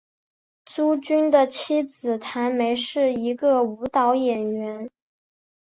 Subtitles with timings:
[0.65, 4.89] 朱军的妻子谭梅是一个舞蹈演员。